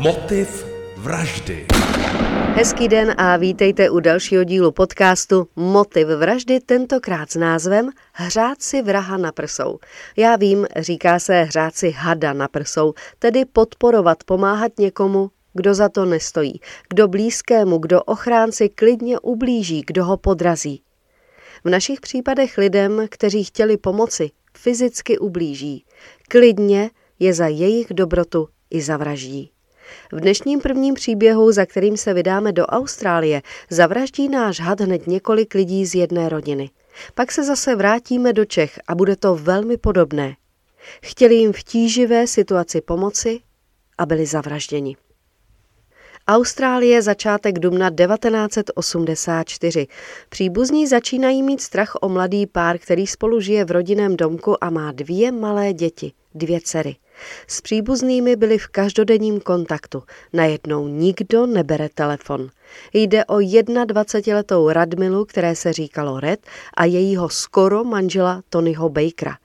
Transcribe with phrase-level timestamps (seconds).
[0.00, 0.66] Motiv
[0.96, 1.66] vraždy.
[2.54, 8.82] Hezký den a vítejte u dalšího dílu podcastu Motiv vraždy, tentokrát s názvem Hřát si
[8.82, 9.78] vraha na prsou.
[10.16, 15.88] Já vím, říká se hřát si hada na prsou, tedy podporovat, pomáhat někomu, kdo za
[15.88, 20.82] to nestojí, kdo blízkému, kdo ochránci klidně ublíží, kdo ho podrazí.
[21.64, 25.84] V našich případech lidem, kteří chtěli pomoci, fyzicky ublíží.
[26.28, 29.50] Klidně je za jejich dobrotu i zavraždí.
[30.12, 35.54] V dnešním prvním příběhu, za kterým se vydáme do Austrálie, zavraždí náš had hned několik
[35.54, 36.70] lidí z jedné rodiny.
[37.14, 40.36] Pak se zase vrátíme do Čech a bude to velmi podobné.
[41.02, 43.40] Chtěli jim v tíživé situaci pomoci
[43.98, 44.96] a byli zavražděni.
[46.28, 49.86] Austrálie začátek dubna 1984.
[50.28, 54.92] Příbuzní začínají mít strach o mladý pár, který spolu žije v rodinném domku a má
[54.92, 56.96] dvě malé děti, dvě dcery.
[57.46, 60.02] S příbuznými byli v každodenním kontaktu.
[60.32, 62.48] Najednou nikdo nebere telefon.
[62.92, 66.40] Jde o 21-letou Radmilu, které se říkalo Red,
[66.74, 69.36] a jejího skoro manžela Tonyho Bakera.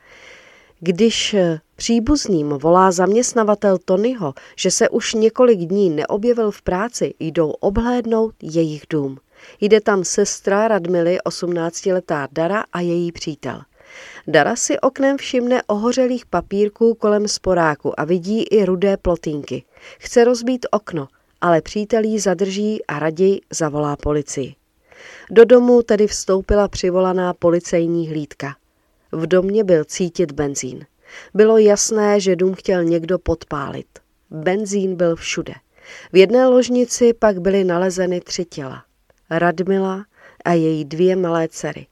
[0.79, 1.35] Když
[1.75, 8.83] příbuzným volá zaměstnavatel Tonyho, že se už několik dní neobjevil v práci, jdou obhlédnout jejich
[8.89, 9.17] dům.
[9.61, 13.61] Jde tam sestra Radmily, 18-letá Dara a její přítel.
[14.27, 19.63] Dara si oknem všimne ohořelých papírků kolem sporáku a vidí i rudé plotínky.
[19.99, 21.07] Chce rozbít okno,
[21.41, 24.55] ale přítel jí zadrží a raději zavolá policii.
[25.31, 28.55] Do domu tedy vstoupila přivolaná policejní hlídka.
[29.11, 30.85] V domě byl cítit benzín.
[31.33, 33.87] Bylo jasné, že dům chtěl někdo podpálit.
[34.31, 35.53] Benzín byl všude.
[36.13, 38.83] V jedné ložnici pak byly nalezeny tři těla.
[39.30, 40.05] Radmila
[40.45, 41.87] a její dvě malé dcery.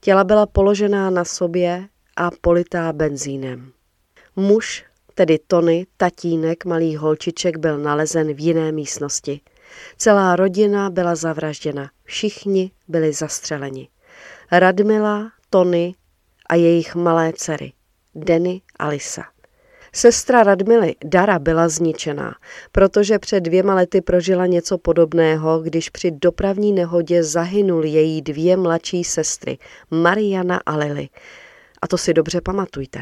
[0.00, 3.72] Těla byla položená na sobě a politá benzínem.
[4.36, 4.84] Muž,
[5.14, 9.40] tedy Tony, tatínek malých holčiček, byl nalezen v jiné místnosti.
[9.96, 13.88] Celá rodina byla zavražděna, všichni byli zastřeleni.
[14.52, 15.94] Radmila, Tony
[16.48, 17.72] a jejich malé dcery,
[18.14, 19.24] Denny a Lisa.
[19.92, 22.34] Sestra Radmily, Dara, byla zničená,
[22.72, 29.04] protože před dvěma lety prožila něco podobného, když při dopravní nehodě zahynul její dvě mladší
[29.04, 29.58] sestry,
[29.90, 31.08] Mariana a Lily.
[31.82, 33.00] A to si dobře pamatujte.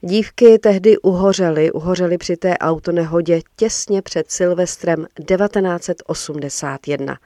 [0.00, 7.18] Dívky tehdy uhořely, uhořely při té autonehodě těsně před Silvestrem 1981.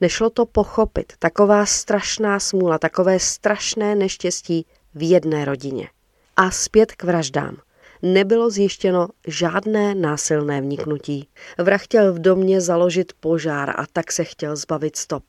[0.00, 5.88] Nešlo to pochopit, taková strašná smůla, takové strašné neštěstí v jedné rodině.
[6.36, 7.56] A zpět k vraždám
[8.02, 11.28] nebylo zjištěno žádné násilné vniknutí.
[11.58, 15.24] Vrah chtěl v domě založit požár a tak se chtěl zbavit stop.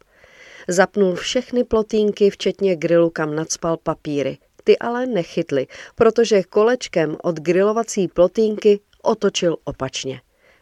[0.68, 4.38] Zapnul všechny plotínky, včetně grilu, kam nadspal papíry.
[4.64, 10.22] Ty ale nechytly, protože kolečkem od grilovací plotínky otočil opačně.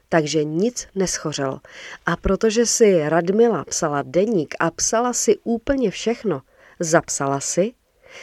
[0.10, 1.60] Takže nic neschořelo.
[2.06, 6.42] A protože si Radmila psala deník a psala si úplně všechno,
[6.80, 7.74] zapsala si,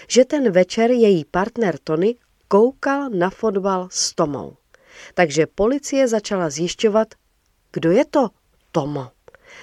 [0.09, 2.15] že ten večer její partner Tony
[2.55, 4.57] koukal na fotbal s Tomou.
[5.15, 7.09] Takže policie začala zjišťovat,
[7.73, 8.29] kdo je to
[8.73, 9.11] Tomo.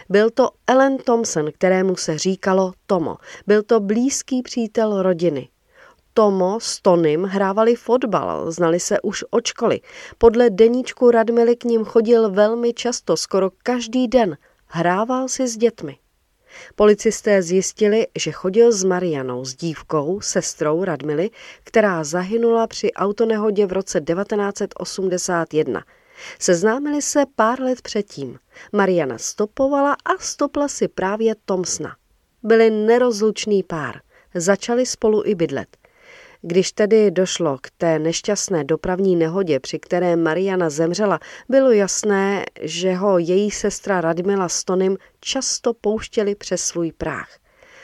[0.09, 3.18] Byl to Ellen Thompson, kterému se říkalo Tomo.
[3.47, 5.50] Byl to blízký přítel rodiny.
[6.13, 9.80] Tomo s Tonym hrávali fotbal, znali se už od školy.
[10.18, 14.38] Podle deníčku Radmily k ním chodil velmi často, skoro každý den.
[14.68, 15.97] Hrával si s dětmi.
[16.75, 21.29] Policisté zjistili, že chodil s Marianou, s dívkou, sestrou Radmily,
[21.63, 25.84] která zahynula při autonehodě v roce 1981.
[26.39, 28.39] Seznámili se pár let předtím.
[28.72, 31.95] Mariana stopovala a stopla si právě Tomsna.
[32.44, 34.01] Byli nerozlučný pár.
[34.35, 35.81] Začali spolu i bydlet.
[36.41, 41.19] Když tedy došlo k té nešťastné dopravní nehodě, při které Mariana zemřela,
[41.50, 47.30] bylo jasné, že ho její sestra Radmila s Tonym často pouštěli přes svůj práh.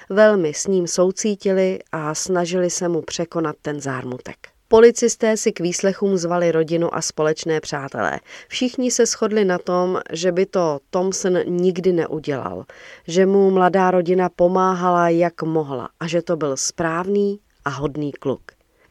[0.09, 4.37] Velmi s ním soucítili a snažili se mu překonat ten zármutek.
[4.67, 8.19] Policisté si k výslechům zvali rodinu a společné přátelé.
[8.47, 12.65] Všichni se shodli na tom, že by to Thompson nikdy neudělal,
[13.07, 18.41] že mu mladá rodina pomáhala, jak mohla a že to byl správný a hodný kluk.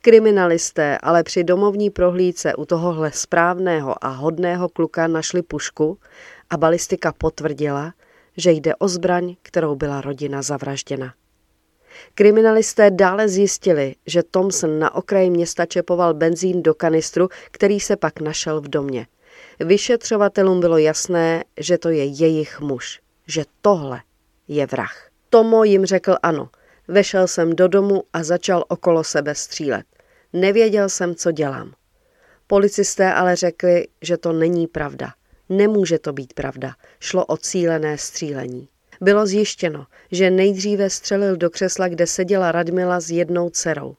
[0.01, 5.99] Kriminalisté ale při domovní prohlídce u tohohle správného a hodného kluka našli pušku
[6.51, 7.93] a balistika potvrdila,
[8.37, 11.15] že jde o zbraň, kterou byla rodina zavražděna.
[12.15, 18.21] Kriminalisté dále zjistili, že Thompson na okraji města čepoval benzín do kanistru, který se pak
[18.21, 19.07] našel v domě.
[19.61, 24.01] Vyšetřovatelům bylo jasné, že to je jejich muž, že tohle
[24.49, 25.09] je vrah.
[25.31, 26.49] Tomo jim řekl ano–
[26.89, 29.87] Vešel jsem do domu a začal okolo sebe střílet.
[30.33, 31.73] Nevěděl jsem, co dělám.
[32.47, 35.13] Policisté ale řekli, že to není pravda.
[35.49, 36.75] Nemůže to být pravda.
[37.01, 38.69] Šlo o cílené střílení.
[39.01, 43.97] Bylo zjištěno, že nejdříve střelil do křesla, kde seděla Radmila s jednou dcerou.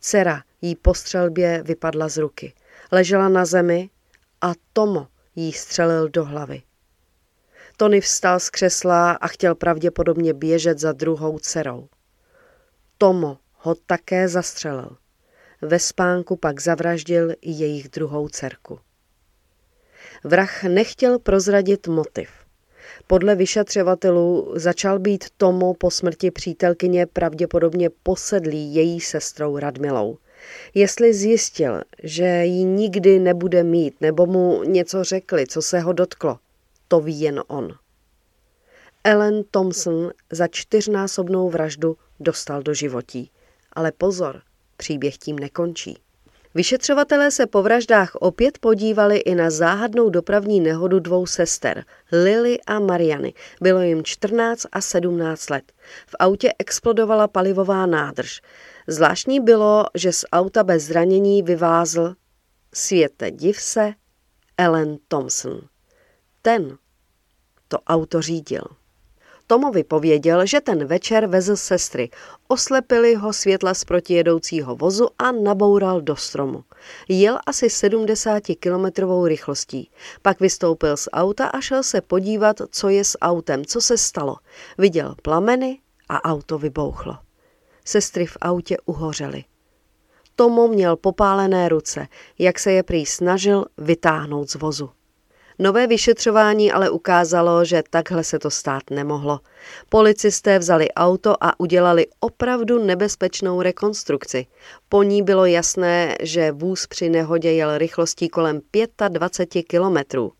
[0.00, 2.52] Dcera jí po střelbě vypadla z ruky.
[2.92, 3.90] Ležela na zemi
[4.40, 5.06] a Tomo
[5.36, 6.62] jí střelil do hlavy.
[7.76, 11.88] Tony vstal z křesla a chtěl pravděpodobně běžet za druhou dcerou.
[13.02, 14.96] Tomo ho také zastřelil.
[15.62, 18.78] Ve spánku pak zavraždil i jejich druhou dcerku.
[20.24, 22.30] Vrah nechtěl prozradit motiv.
[23.06, 30.18] Podle vyšetřovatelů začal být Tomo po smrti přítelkyně pravděpodobně posedlý její sestrou Radmilou.
[30.74, 36.38] Jestli zjistil, že ji nikdy nebude mít, nebo mu něco řekli, co se ho dotklo,
[36.88, 37.74] to ví jen on.
[39.04, 43.30] Ellen Thompson za čtyřnásobnou vraždu dostal do životí.
[43.72, 44.42] Ale pozor,
[44.76, 45.98] příběh tím nekončí.
[46.54, 52.78] Vyšetřovatelé se po vraždách opět podívali i na záhadnou dopravní nehodu dvou sester, Lily a
[52.78, 53.34] Mariany.
[53.60, 55.72] Bylo jim 14 a 17 let.
[56.06, 58.40] V autě explodovala palivová nádrž.
[58.86, 62.14] Zvláštní bylo, že z auta bez zranění vyvázl
[62.74, 63.92] světe div se
[64.58, 65.60] Ellen Thompson.
[66.42, 66.78] Ten
[67.68, 68.64] to auto řídil.
[69.50, 72.10] Tomovi pověděl, že ten večer vezl sestry.
[72.48, 76.64] Oslepili ho světla z protijedoucího vozu a naboural do stromu.
[77.08, 79.90] Jel asi 70 kilometrovou rychlostí.
[80.22, 84.36] Pak vystoupil z auta a šel se podívat, co je s autem, co se stalo.
[84.78, 87.18] Viděl plameny a auto vybouchlo.
[87.84, 89.44] Sestry v autě uhořely.
[90.36, 92.06] Tomo měl popálené ruce,
[92.38, 94.90] jak se je prý snažil vytáhnout z vozu.
[95.60, 99.40] Nové vyšetřování ale ukázalo, že takhle se to stát nemohlo.
[99.88, 104.46] Policisté vzali auto a udělali opravdu nebezpečnou rekonstrukci.
[104.88, 108.60] Po ní bylo jasné, že vůz při nehodě jel rychlostí kolem
[109.08, 110.32] 25 kilometrů.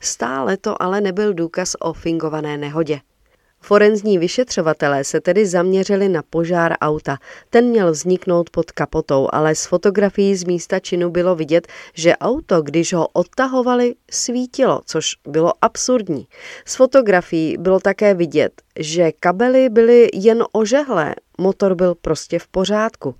[0.00, 3.00] Stále to ale nebyl důkaz o fingované nehodě.
[3.62, 7.18] Forenzní vyšetřovatelé se tedy zaměřili na požár auta.
[7.50, 12.62] Ten měl vzniknout pod kapotou, ale z fotografií z místa činu bylo vidět, že auto,
[12.62, 16.26] když ho odtahovali, svítilo, což bylo absurdní.
[16.64, 23.14] Z fotografií bylo také vidět, že kabely byly jen ožehlé, motor byl prostě v pořádku.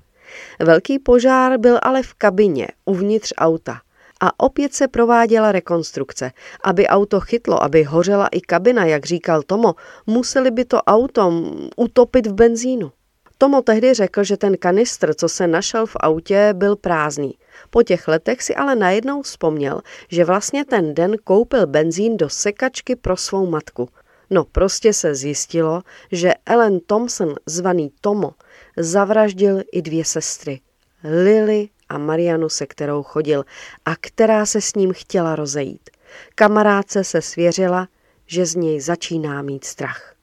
[0.60, 3.80] Velký požár byl ale v kabině, uvnitř auta
[4.20, 6.32] a opět se prováděla rekonstrukce.
[6.64, 9.74] Aby auto chytlo, aby hořela i kabina, jak říkal Tomo,
[10.06, 11.32] museli by to auto
[11.76, 12.92] utopit v benzínu.
[13.38, 17.34] Tomo tehdy řekl, že ten kanistr, co se našel v autě, byl prázdný.
[17.70, 22.96] Po těch letech si ale najednou vzpomněl, že vlastně ten den koupil benzín do sekačky
[22.96, 23.88] pro svou matku.
[24.30, 25.82] No prostě se zjistilo,
[26.12, 28.32] že Ellen Thompson, zvaný Tomo,
[28.76, 30.60] zavraždil i dvě sestry.
[31.04, 33.44] Lily a Marianu, se kterou chodil
[33.84, 35.90] a která se s ním chtěla rozejít.
[36.34, 37.88] Kamarádce se svěřila,
[38.26, 40.14] že z něj začíná mít strach.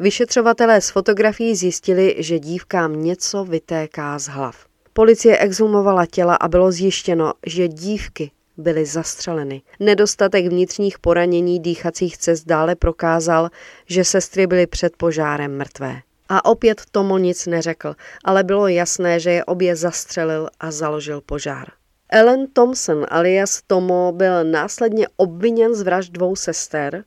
[0.00, 4.66] Vyšetřovatelé z fotografií zjistili, že dívkám něco vytéká z hlav.
[4.92, 9.62] Policie exhumovala těla a bylo zjištěno, že dívky byly zastřeleny.
[9.80, 13.48] Nedostatek vnitřních poranění dýchacích cest dále prokázal,
[13.86, 16.00] že sestry byly před požárem mrtvé.
[16.34, 17.94] A opět Tomo nic neřekl,
[18.24, 21.68] ale bylo jasné, že je obě zastřelil a založil požár.
[22.08, 27.04] Ellen Thompson alias Tomo byl následně obviněn z vražd dvou sester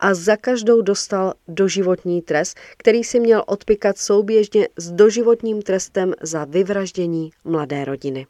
[0.00, 6.44] a za každou dostal doživotní trest, který si měl odpikat souběžně s doživotním trestem za
[6.44, 8.26] vyvraždění mladé rodiny.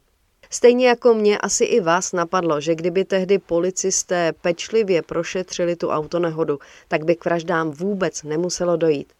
[0.49, 6.59] Stejně jako mě asi i vás napadlo, že kdyby tehdy policisté pečlivě prošetřili tu autonehodu,
[6.87, 9.13] tak by k vraždám vůbec nemuselo dojít.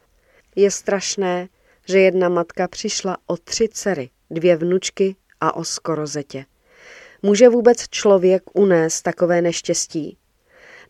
[0.60, 1.48] Je strašné,
[1.88, 6.46] že jedna matka přišla o tři dcery, dvě vnučky a o skorozetě.
[7.22, 10.18] Může vůbec člověk unést takové neštěstí?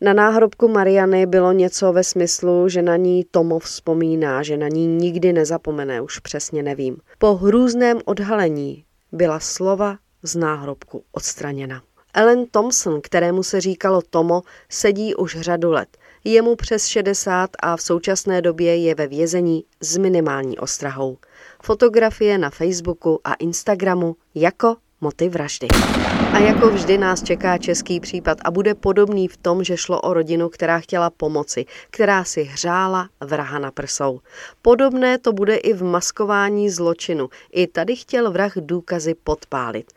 [0.00, 4.86] Na náhrobku Mariany bylo něco ve smyslu, že na ní Tomo vzpomíná, že na ní
[4.86, 6.96] nikdy nezapomene, už přesně nevím.
[7.18, 11.82] Po hrůzném odhalení byla slova z náhrobku odstraněna.
[12.14, 15.96] Ellen Thompson, kterému se říkalo Tomo, sedí už řadu let.
[16.24, 21.18] Je mu přes 60 a v současné době je ve vězení s minimální ostrahou.
[21.62, 25.68] Fotografie na Facebooku a Instagramu jako motiv vraždy.
[26.32, 30.14] A jako vždy nás čeká český případ a bude podobný v tom, že šlo o
[30.14, 34.20] rodinu, která chtěla pomoci, která si hřála vraha na prsou.
[34.62, 37.28] Podobné to bude i v maskování zločinu.
[37.52, 39.92] I tady chtěl vrah důkazy podpálit.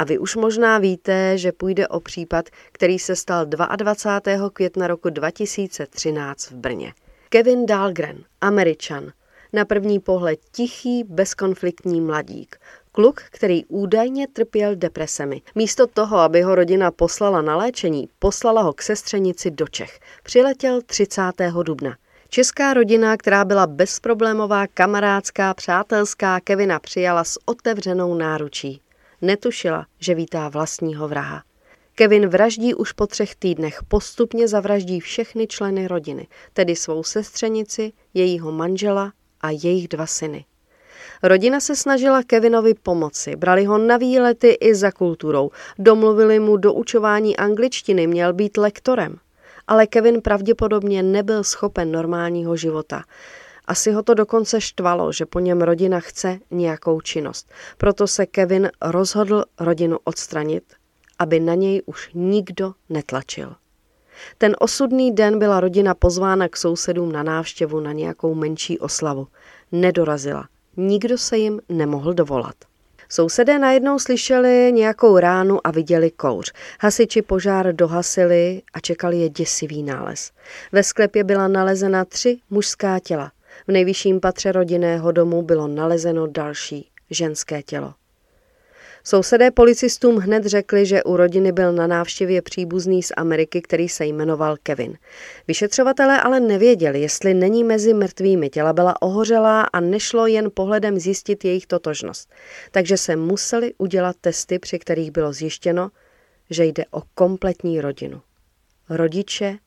[0.00, 4.50] A vy už možná víte, že půjde o případ, který se stal 22.
[4.50, 6.92] května roku 2013 v Brně.
[7.28, 9.12] Kevin Dahlgren, američan,
[9.52, 12.56] Na první pohled tichý, bezkonfliktní mladík.
[12.92, 15.42] Kluk, který údajně trpěl depresemi.
[15.54, 20.00] Místo toho, aby ho rodina poslala na léčení, poslala ho k sestřenici do Čech.
[20.22, 21.22] Přiletěl 30.
[21.62, 21.96] dubna.
[22.28, 28.80] Česká rodina, která byla bezproblémová, kamarádská, přátelská, Kevina přijala s otevřenou náručí.
[29.22, 31.42] Netušila, že vítá vlastního vraha.
[31.94, 38.52] Kevin vraždí už po třech týdnech, postupně zavraždí všechny členy rodiny, tedy svou sestřenici, jejího
[38.52, 40.44] manžela a jejich dva syny.
[41.22, 46.72] Rodina se snažila Kevinovi pomoci, brali ho na výlety i za kulturou, domluvili mu do
[46.72, 49.16] učování angličtiny, měl být lektorem.
[49.66, 53.02] Ale Kevin pravděpodobně nebyl schopen normálního života.
[53.70, 57.50] Asi ho to dokonce štvalo, že po něm rodina chce nějakou činnost.
[57.78, 60.64] Proto se Kevin rozhodl rodinu odstranit,
[61.18, 63.54] aby na něj už nikdo netlačil.
[64.38, 69.26] Ten osudný den byla rodina pozvána k sousedům na návštěvu na nějakou menší oslavu.
[69.72, 70.48] Nedorazila.
[70.76, 72.54] Nikdo se jim nemohl dovolat.
[73.08, 76.52] Sousedé najednou slyšeli nějakou ránu a viděli kouř.
[76.80, 80.30] Hasiči požár dohasili a čekali je děsivý nález.
[80.72, 83.32] Ve sklepě byla nalezena tři mužská těla.
[83.68, 87.94] V nejvyšším patře rodinného domu bylo nalezeno další ženské tělo.
[89.04, 94.06] Sousedé policistům hned řekli, že u rodiny byl na návštěvě příbuzný z Ameriky, který se
[94.06, 94.98] jmenoval Kevin.
[95.48, 98.50] Vyšetřovatelé ale nevěděli, jestli není mezi mrtvými.
[98.50, 102.30] Těla byla ohořelá a nešlo jen pohledem zjistit jejich totožnost.
[102.70, 105.90] Takže se museli udělat testy, při kterých bylo zjištěno,
[106.50, 108.22] že jde o kompletní rodinu.
[108.88, 109.58] Rodiče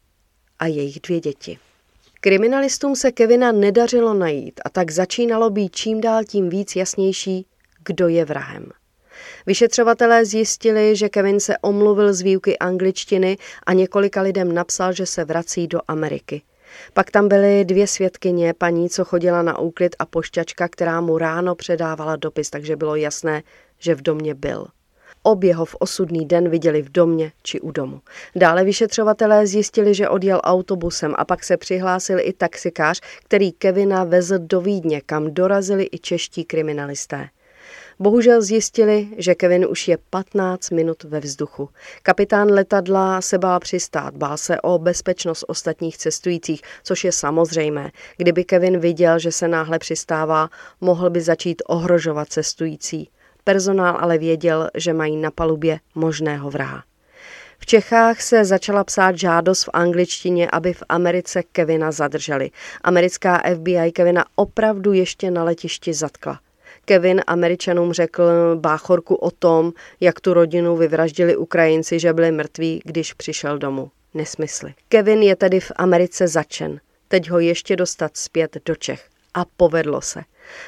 [0.60, 1.60] a jejich dvě děti.
[2.26, 7.46] Kriminalistům se Kevina nedařilo najít a tak začínalo být čím dál tím víc jasnější,
[7.86, 8.72] kdo je vrahem.
[9.46, 15.26] Vyšetřovatelé zjistili, že Kevin se omluvil z výuky angličtiny a několika lidem napsal, že se
[15.26, 16.42] vrací do Ameriky.
[16.94, 21.56] Pak tam byly dvě svědkyně, paní, co chodila na úklid a pošťačka, která mu ráno
[21.56, 23.44] předávala dopis, takže bylo jasné,
[23.80, 24.68] že v domě byl.
[25.24, 28.02] Obě ho v osudný den viděli v domě či u domu.
[28.36, 34.40] Dále vyšetřovatelé zjistili, že odjel autobusem a pak se přihlásil i taxikář, který Kevina vezl
[34.40, 37.30] do Vídně, kam dorazili i čeští kriminalisté.
[38.00, 41.70] Bohužel zjistili, že Kevin už je 15 minut ve vzduchu.
[42.04, 47.92] Kapitán letadla se bál přistát, bál se o bezpečnost ostatních cestujících, což je samozřejmé.
[48.18, 50.50] Kdyby Kevin viděl, že se náhle přistává,
[50.82, 53.10] mohl by začít ohrožovat cestující.
[53.44, 56.84] Personál ale věděl, že mají na palubě možného vraha.
[57.60, 62.52] V Čechách se začala psát žádost v angličtině, aby v Americe Kevina zadrželi.
[62.82, 66.40] Americká FBI Kevina opravdu ještě na letišti zatkla.
[66.86, 68.24] Kevin Američanům řekl
[68.56, 73.92] báchorku o tom, jak tu rodinu vyvraždili Ukrajinci, že byli mrtví, když přišel domů.
[74.14, 74.74] Nesmysly.
[74.88, 76.80] Kevin je tedy v Americe začen.
[77.08, 79.13] Teď ho ještě dostat zpět do Čech.
[79.34, 80.22] A povedlo se.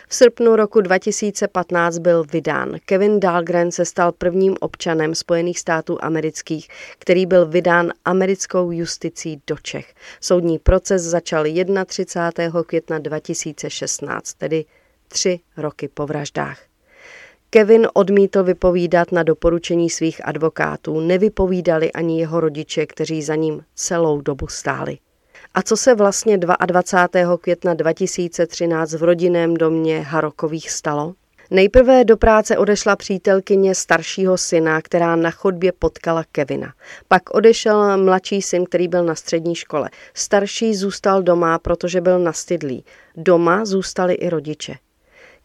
[0.08, 2.76] V srpnu roku 2015 byl vydán.
[2.86, 6.68] Kevin Dahlgren se stal prvním občanem Spojených států amerických,
[7.00, 9.94] který byl vydán americkou justicí do Čech.
[10.22, 11.46] Soudní proces začal
[11.86, 12.64] 31.
[12.64, 14.66] května 2016, tedy
[15.08, 16.60] tři roky po vraždách.
[17.50, 24.22] Kevin odmítl vypovídat na doporučení svých advokátů, nevypovídali ani jeho rodiče, kteří za ním celou
[24.22, 24.98] dobu stáli.
[25.54, 27.38] A co se vlastně 22.
[27.38, 31.14] května 2013 v rodinném domě Harokových stalo?
[31.52, 36.74] Nejprve do práce odešla přítelkyně staršího syna, která na chodbě potkala Kevina.
[37.08, 39.90] Pak odešel mladší syn, který byl na střední škole.
[40.14, 42.86] Starší zůstal doma, protože byl nastydlý.
[43.18, 44.76] Doma zůstali i rodiče.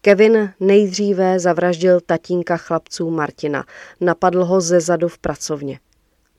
[0.01, 3.65] Kevin nejdříve zavraždil tatínka chlapců Martina,
[4.01, 5.79] napadl ho ze zadu v pracovně.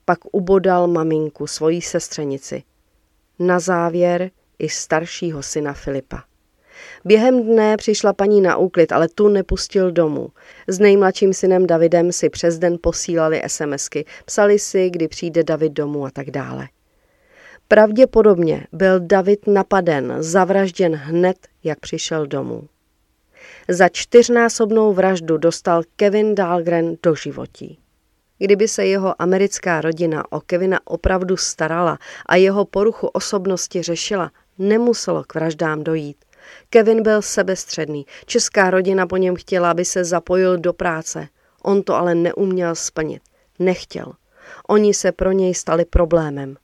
[0.06, 2.64] Pak ubodal maminku, svoji sestřenici.
[3.44, 6.24] Na závěr i staršího syna Filipa.
[7.06, 10.30] Během dne přišla paní na úklid, ale tu nepustil domů.
[10.68, 16.06] S nejmladším synem Davidem si přes den posílali SMSky, psali si, kdy přijde David domů
[16.06, 16.68] a tak dále.
[17.68, 22.68] Pravděpodobně byl David napaden, zavražděn hned, jak přišel domů.
[23.70, 27.80] Za čtyřnásobnou vraždu dostal Kevin Dahlgren do životí.
[28.42, 35.24] Kdyby se jeho americká rodina o Kevina opravdu starala a jeho poruchu osobnosti řešila, nemuselo
[35.24, 36.18] k vraždám dojít.
[36.70, 38.06] Kevin byl sebestředný.
[38.26, 41.28] Česká rodina po něm chtěla, aby se zapojil do práce.
[41.64, 43.22] On to ale neuměl splnit.
[43.60, 44.14] Nechtěl.
[44.68, 46.58] Oni se pro něj stali problémem.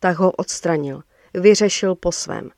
[0.00, 1.02] Tak ho odstranil.
[1.34, 2.50] Vyřešil po svém.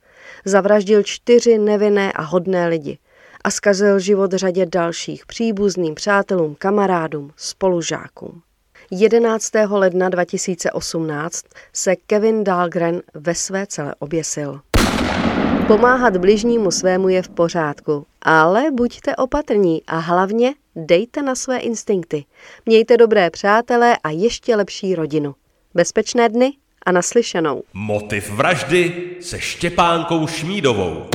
[0.45, 2.99] Zavraždil čtyři nevinné a hodné lidi
[3.45, 8.43] a zkazil život řadě dalších příbuzným přátelům, kamarádům, spolužákům.
[8.91, 9.53] 11.
[9.71, 14.61] ledna 2018 se Kevin Dahlgren ve své cele oběsil.
[15.67, 22.25] Pomáhat bližnímu svému je v pořádku, ale buďte opatrní a hlavně dejte na své instinkty.
[22.67, 25.35] Mějte dobré přátelé a ještě lepší rodinu.
[25.75, 26.53] Bezpečné dny
[26.87, 27.63] a naslyšenou.
[27.75, 31.07] Motiv vraždy se Štěpánkou Šmídovou.